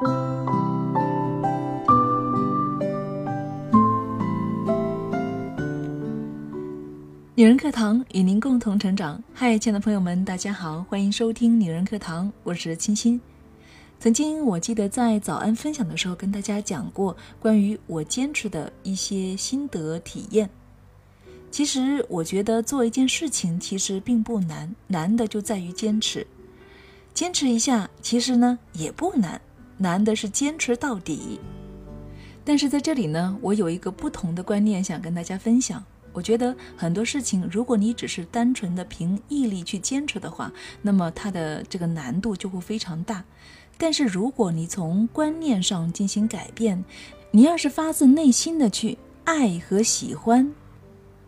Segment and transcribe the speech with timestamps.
[0.00, 0.06] 女
[7.44, 9.20] 人课堂与您共同成长。
[9.34, 13.20] 嗨，亲爱的朋友们，大家好，欢迎收听女人课堂，我是清新。
[13.98, 20.48] 曾经我记得在早安分享的时候跟大家讲过关于我坚持的一些心得体验。
[21.50, 26.24] 其实我觉得做一件事情其实并不难，难的就在于坚持。
[27.14, 29.40] 坚持一下，其实呢也不难，
[29.78, 31.40] 难的是坚持到底。
[32.44, 35.82] 但是在这里呢，我有一个不同的观念想跟大家分享。
[36.14, 40.50] 我觉得很多事情，如果你只是单纯的凭毅力去坚持的话，
[40.82, 43.22] 那么它的这个难度就会非常大。
[43.76, 46.84] 但是如果你从观念上进行改变，
[47.30, 50.50] 你要是发自内心的去爱和喜欢，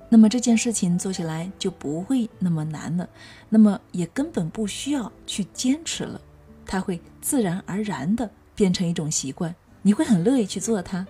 [0.09, 3.09] 那么这件事情做起来就不会那么难了，
[3.51, 6.21] 那么也根本不需要去坚持了，
[6.67, 8.29] 它会自然而然的
[8.61, 11.07] 变成一种习惯，你会很乐意去做它。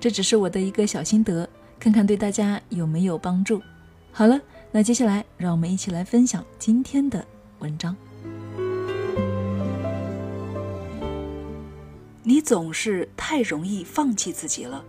[0.00, 1.48] 这只是我的一个小心得。
[1.78, 3.62] 看看对大家有没有帮助。
[4.10, 4.40] 好了，
[4.72, 7.24] 那接下来让我们一起来分享今天的
[7.60, 7.96] 文章。
[12.24, 14.84] 你总是太容易放弃自己了。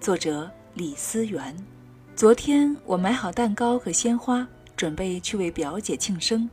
[0.00, 1.56] 作者李思源。
[2.14, 4.46] 昨天我买好蛋糕和鲜花，
[4.76, 6.48] 准备去为表姐庆生。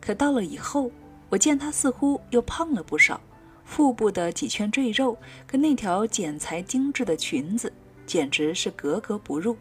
[0.00, 0.92] 可到了以后，
[1.28, 3.20] 我见她似乎又胖了不少，
[3.64, 7.72] 腹部的几圈赘肉跟那条剪裁精致的裙子。
[8.06, 9.56] 简直是格格不入，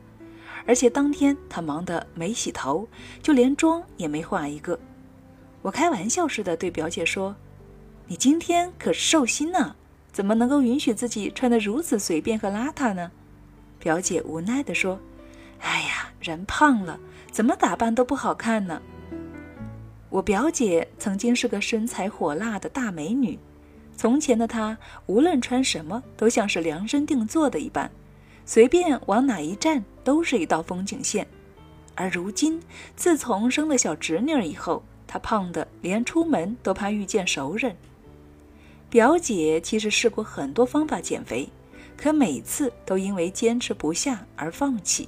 [0.68, 2.86] 而且当天他忙得没洗头，
[3.22, 4.78] 就连妆也没化一个。
[5.62, 7.34] 我开玩笑似的对表姐说
[8.06, 9.78] ：“你今天可是寿星呢，
[10.12, 13.09] 怎么能够允许自己穿得如此随便和邋遢呢？”
[13.80, 15.00] 表姐无奈地说
[15.64, 17.00] ：“哎呀，人胖了，
[17.31, 18.81] 怎么打扮都不好看呢。”
[20.12, 23.40] 我表姐曾经是个身材火辣的大美女，
[23.96, 27.90] 从前的她无论穿什么都像是量身定做的一般。
[28.46, 31.26] 随便往哪一站都是一道风景线，
[31.96, 32.62] 而如今
[32.96, 37.74] 自从生了小侄女以后，她胖得连出门都怕遇见熟人。
[38.90, 41.48] 表姐其实试过很多方法减肥，
[41.96, 45.08] 可每次都因为坚持不下而放弃。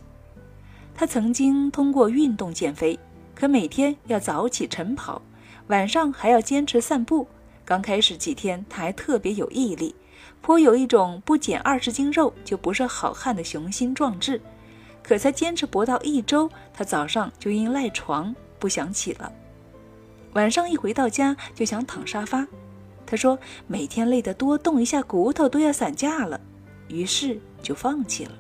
[0.95, 2.97] 她曾经通过运动减肥，
[3.35, 5.22] 可每天要早起晨跑，
[5.68, 7.28] 晚上还要坚持散步。
[7.65, 9.93] 刚开始几天，他还特别有毅力。
[10.41, 14.39] 颇有一种不减二十斤肉就不是好汉的雄心壮志，
[15.01, 19.31] 可才坚持不到一周，他早上就因赖床不想起了，
[20.33, 22.47] 晚上一回到家就想躺沙发。
[23.07, 26.39] 他说每天累得多，动一下骨头都要散架了，
[26.87, 28.31] 于是就放弃了。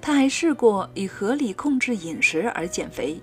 [0.00, 3.20] 他还试过以合理控制饮食而减肥，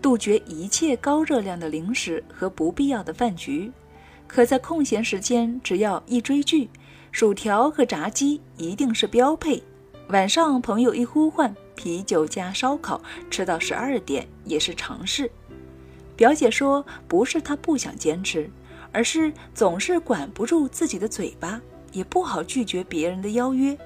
[0.00, 3.72] 杜绝一切高热量的零食和不必要的饭局，
[4.28, 6.70] 可在空闲时间只要一追剧。
[7.10, 9.60] 薯条和炸鸡一定是标配。
[10.10, 13.00] 晚上朋友一呼唤，啤酒加烧烤，
[13.30, 15.30] 吃到十二点也是常事。
[16.14, 18.50] 表姐说，不是她不想坚持，
[18.92, 21.60] 而是总是管不住自己的嘴巴，
[21.92, 23.76] 也不好拒绝别人的邀约。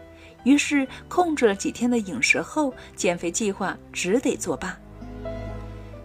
[0.44, 4.76] 于是控制了几天的饮食后，减肥计划只得作罢。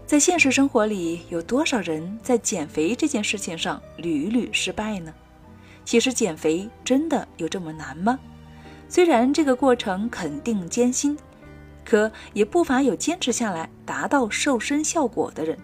[0.07, 5.13] 在现实生活里，有多少人在减肥这件事情上屡屡失败呢？
[5.84, 8.17] 其实减肥真的有这么难吗？
[8.88, 11.17] 虽然这个过程肯定艰辛，
[11.84, 15.59] 可也不乏有坚持下来达到瘦身效果的人。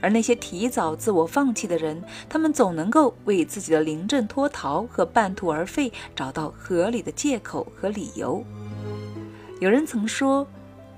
[0.00, 8.42] 而那些提早自我放弃的人，他们总能够为自己的临阵脱逃和半途而废找到合理的借口和理由。
[9.60, 10.44] 有人曾说：“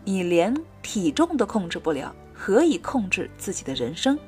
[0.03, 4.19] 你连体重都控制不了，何以控制自己的人生？”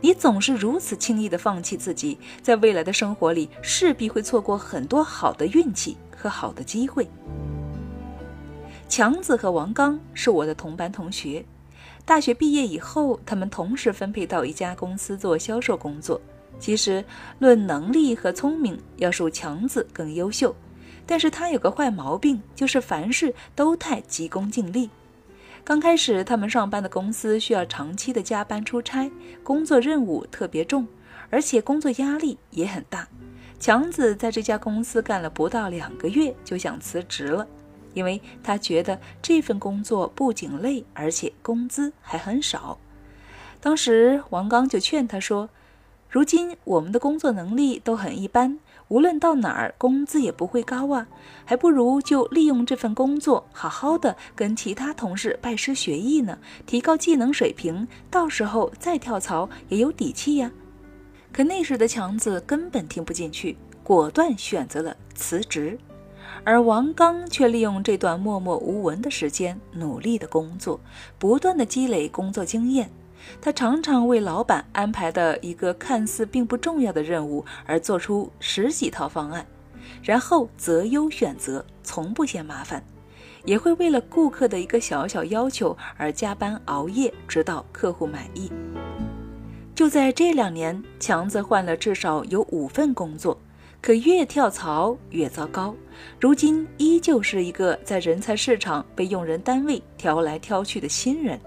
[0.00, 7.08] 你总是如此轻易地放弃自己，在未来的生活里势必会错过很多好的运气和好的机会。
[8.86, 11.44] 强子和王刚是我的同班同学，
[12.04, 16.20] 大学毕业以后，他们同时分配到一家公司做销售工作。
[16.58, 17.02] 其实
[17.38, 20.54] 论能力和聪明，要数强子更优秀，
[21.06, 24.90] 但是他有个坏毛病，就是凡事都太急功近利。
[25.62, 29.10] 刚开始，他们上班的公司需要长期的加班出差，
[29.44, 30.86] 工作任务特别重，
[31.28, 33.06] 而且工作压力也很大。
[33.58, 37.46] 强子在这家公司干了不到两个月就想辞职了，
[37.92, 42.78] 因为他觉得这份工作不仅累，而且工资还很少。
[43.60, 45.50] 当时王刚就劝他说
[46.08, 48.58] ：“如今我们的工作能力都很一般。”
[48.90, 51.06] 无论到哪儿，工资也不会高啊，
[51.44, 60.50] 还不如就利用这份工作，好好的跟其他同事拜师学艺呢，提高技能水平，到时候再跳槽也有底气呀。
[61.32, 65.78] 可那时的强子根本听不进去，果断选择了辞职。
[66.42, 70.80] 而王刚却利用这段默默无闻的时间，努力的工作，
[71.16, 72.90] 不断的积累工作经验。
[73.40, 79.46] 他常常为老板安排的一个看似并不重要的任务而做出十几套方案，
[80.02, 82.82] 然后择优选择，从不嫌麻烦，
[83.44, 88.50] 也会为了顾客的一个小小要求而加班熬夜，直到客户满意。
[89.74, 93.38] 就在这两年，强子换了至少有五份工作。
[93.82, 95.74] 可越跳槽越糟糕，
[96.20, 101.40] 如今依旧是一个在人才市场被用人单位挑来挑去的新人，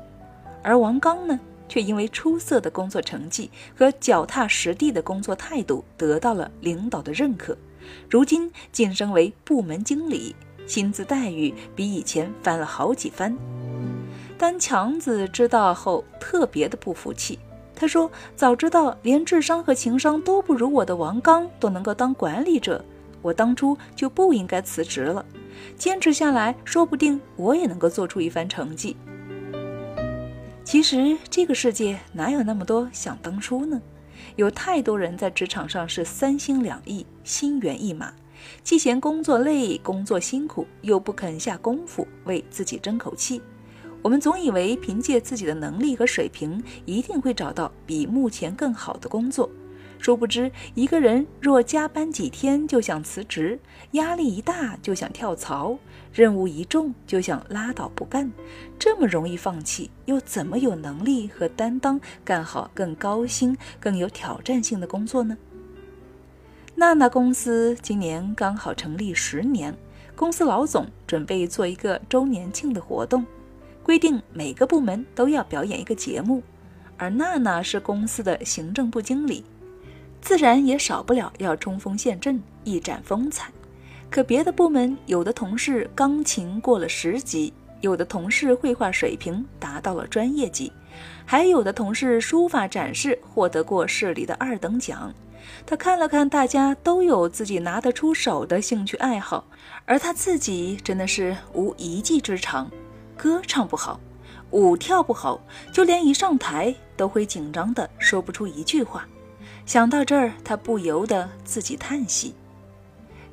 [0.63, 1.39] 而王刚呢，
[1.73, 7.57] 却因为出色的工作成绩和脚踏实地的工作态度得到了领导的认可，
[8.07, 10.35] 如今晋升为部门经理，
[10.67, 13.35] 薪资待遇比以前翻了好几番。
[14.37, 17.39] 当强子知道后，特别的不服气。
[17.75, 22.85] 他说：“早知道连智商和情商都不如我的王刚都能够当管理者，
[23.23, 25.25] 我当初就不应该辞职了。
[25.75, 28.95] 坚持下来，说不定我也能够做出一番成绩。”
[30.73, 33.79] 其实这个世界哪有那么多想当初呢？
[34.37, 38.11] 有太多人在职场上是三心两意、心猿意马，
[38.63, 43.39] 既嫌工作累、工作辛苦，又不肯下功夫为自己争口气。
[44.01, 49.47] 我们总以为凭借自己的能力和水平，一定会找到比目前更好的工作。
[49.99, 53.59] 殊不知，一个人若加班几天就想辞职，
[53.91, 55.77] 压力一大就想跳槽，
[56.13, 58.31] 任务一重就想拉倒不干，
[58.77, 65.35] 这么容易放弃，又怎么有能力和担当干好更高薪、更有挑战性的工作呢？
[66.75, 69.75] 娜娜公司今年刚好成立十年，
[70.15, 73.25] 公司老总准备做一个周年庆的活动。
[73.81, 76.41] 规定每个部门都要表演一个节目，
[76.95, 79.43] 而娜娜是公司的行政部经理，
[80.21, 83.51] 自然也少不了要冲锋陷阵、一展风采。
[84.13, 87.51] 可别的部门有的同事钢琴过了十级，
[87.81, 90.71] 有的同事绘画水平达到了专业级，
[91.25, 95.11] 还有的同事书法展示获得过市里的二等奖。
[95.65, 99.47] 他看了看大家都有自己拿得出手的兴趣爱好，
[99.87, 102.69] 而他自己真的是无一技之长。
[103.17, 103.99] 歌唱不好，
[104.51, 105.41] 舞跳不好，
[105.73, 109.07] 就连一上台都会紧张的说不出一句话。
[109.65, 112.35] 想到这儿，他不由得自己叹息。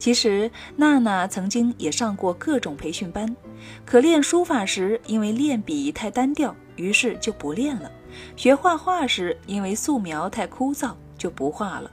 [0.01, 3.37] 其实娜娜曾经也上过各种培训班，
[3.85, 7.91] 可练书法时，因为练笔太单调，于是就不练了；
[8.35, 11.91] 学画画时，因为素描太枯燥，就不画了；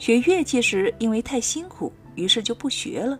[0.00, 3.16] 学乐器时，因为太辛苦，于是就不学了。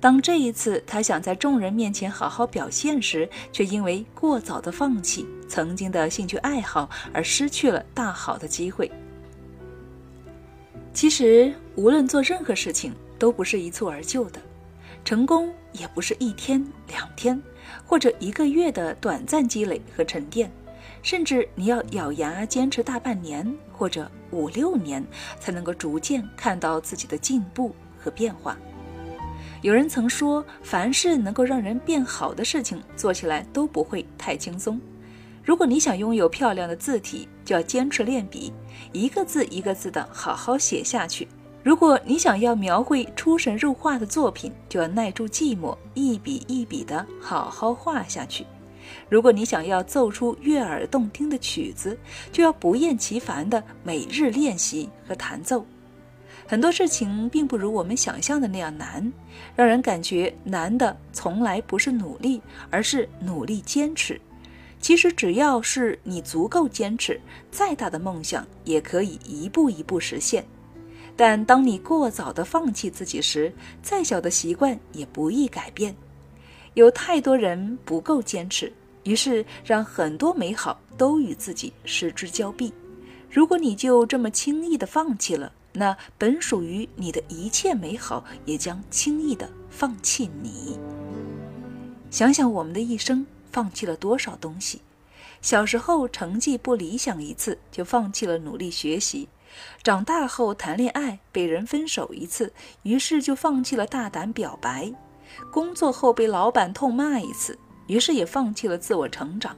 [0.00, 8.90] 当这一次他想在众人面前好好表现时，却因为过早的放弃曾经的兴趣爱好而失去了大好的机会。
[10.92, 14.40] 其实，无论做任何事情，都不是一蹴而就的，
[15.04, 17.40] 成功也不是一天两天
[17.84, 20.50] 或者一个月的短暂积累和沉淀，
[21.02, 25.06] 甚至你要咬牙坚持大半年或者五六年，
[25.38, 28.56] 才能够逐渐看到自己的进步和变化。
[29.60, 34.80] 有人曾说，凡是能够让人变好的事情，做起来都不会太轻松。
[35.44, 38.52] 如果你想拥有漂亮的字体，就要坚持练笔，
[38.92, 41.26] 一个字一个字的好好写下去；
[41.62, 48.44] 如果你想要描绘出神入化的作品，就要耐住寂寞，一笔一笔的好好画下去；
[49.10, 51.98] 如果你想要奏出悦耳动听的曲子，
[52.32, 55.66] 就要不厌其烦的每日练习和弹奏。
[56.46, 59.12] 很多事情并不如我们想象的那样难，
[59.54, 64.18] 让人感觉难的从来不是努力，而是努力坚持。
[64.80, 67.20] 其实只要是你足够坚持，
[67.50, 70.42] 再大的梦想也可以一步一步实现。
[71.20, 75.94] 但当你过早的放弃自己时，再小的习惯也不易改变。
[76.72, 78.72] 有太多人不够坚持，
[79.02, 82.72] 于是让很多美好都与自己失之交臂。
[83.28, 90.78] 如果你就这么轻易的放弃了，那本属于你的一切美好，也将轻易的放弃你。
[92.10, 94.80] 想想我们的一生，放弃了多少东西？
[95.42, 99.28] 小时候成绩不理想一次，就放弃了努力学习；
[99.82, 102.52] 长大后谈恋爱被人分手一次，
[102.82, 104.92] 于是就放弃了大胆表白；
[105.50, 109.56] 工作后被老板痛骂一次，于是也放弃了自我成长。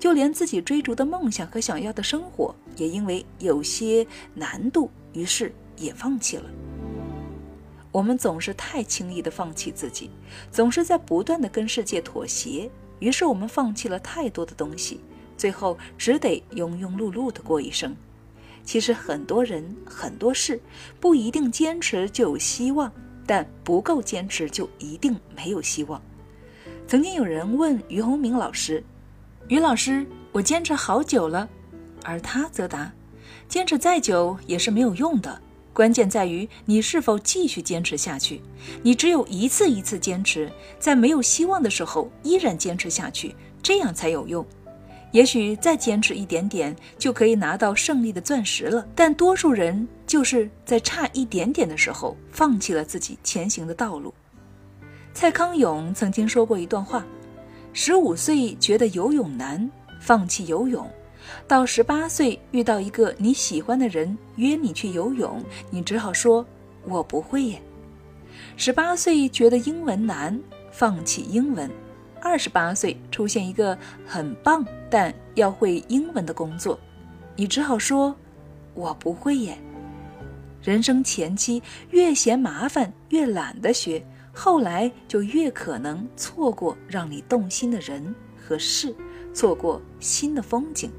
[0.00, 4.04] 就连自己追逐的梦想和想要的生活，也因为有些
[4.34, 4.90] 难度。
[5.12, 6.44] 于是也放弃了。
[7.90, 10.10] 我们总是太轻易的放弃自己，
[10.50, 12.70] 总是在不断的跟世界妥协。
[12.98, 15.00] 于是我们放弃了太多的东西，
[15.36, 17.96] 最后只得庸庸碌碌的过一生。
[18.68, 20.60] 其实很多人很多事
[21.00, 22.92] 不一定坚持就有希望，
[23.26, 26.02] 但不够坚持就一定没有希望。
[26.86, 28.84] 曾经有人问于洪明老师
[29.48, 31.48] ：“于老师，我坚持好久了。”
[32.04, 32.92] 而他则答
[33.48, 35.40] ：“坚持再久也是没有用的。”
[35.72, 38.42] 关键在于你是否继续坚持下去。
[38.82, 44.46] 你只有一次一次坚持，在没有希望的时候依然坚持下去，这样才有用。
[45.12, 54.12] 也许再坚持一点点就可以拿到胜利的钻石了，但多数人就是在差一点点的时候放弃了自己前行的道路。
[55.14, 57.04] 蔡康永曾经说过一段话：
[57.72, 60.88] 十五岁觉得游泳难，放弃游泳。
[61.46, 66.46] 到十八岁遇到一个你喜欢的人约你去游泳，你只好说
[66.86, 67.60] “我不会耶”。
[68.56, 71.68] 十八岁觉得英文难，放弃英文；
[72.20, 76.78] 二十八岁出现一个很棒但要会英文的工作，
[77.36, 78.14] 你只好说
[78.74, 79.58] “我不会耶”。
[80.62, 88.94] 人生前期越嫌麻烦，越懒得学，后来就越可能错过让你动心的人和事，
[89.32, 90.90] 错过新的风景。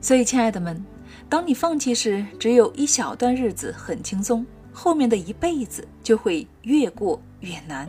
[0.00, 0.84] 所以，亲爱的们，
[1.30, 7.88] 当你放弃时，只有一小段日子很轻松，后面的一辈子就会越过越难；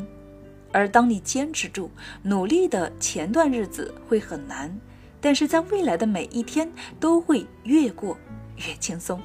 [0.76, 1.90] 而当你坚持住、
[2.22, 4.78] 努力的前段日子会很难，
[5.22, 8.18] 但是在未来的每一天都会越过
[8.58, 9.22] 越轻松。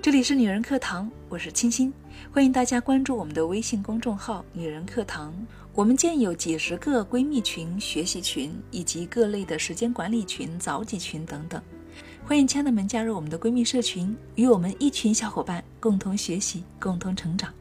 [0.00, 1.92] 这里是女人课堂，我是清新，
[2.32, 5.34] 欢迎大家关注我们的微信公众号“女人课堂”。
[5.74, 11.60] 我们建有几十个闺蜜群、学习群，以及各类的时间管理群、早起群等等。
[12.24, 17.52] 欢迎亲爱的们加入我们的闺蜜社群，与我们一群小伙伴共同学习、共同成长。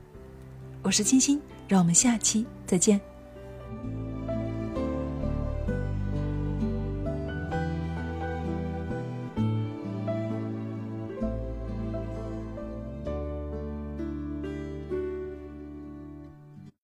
[0.84, 3.00] 我是清新，让我们下期再见。